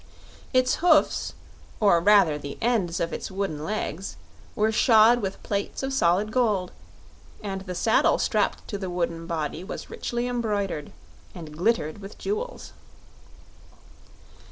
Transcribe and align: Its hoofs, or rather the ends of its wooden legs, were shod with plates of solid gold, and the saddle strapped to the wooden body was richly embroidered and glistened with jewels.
Its 0.51 0.77
hoofs, 0.77 1.33
or 1.79 1.99
rather 2.01 2.35
the 2.35 2.57
ends 2.59 2.99
of 2.99 3.13
its 3.13 3.29
wooden 3.29 3.63
legs, 3.63 4.15
were 4.55 4.71
shod 4.71 5.21
with 5.21 5.43
plates 5.43 5.83
of 5.83 5.93
solid 5.93 6.31
gold, 6.31 6.71
and 7.43 7.61
the 7.61 7.75
saddle 7.75 8.17
strapped 8.17 8.67
to 8.67 8.79
the 8.79 8.89
wooden 8.89 9.27
body 9.27 9.63
was 9.63 9.91
richly 9.91 10.25
embroidered 10.27 10.91
and 11.35 11.55
glistened 11.55 11.99
with 11.99 12.17
jewels. 12.17 12.73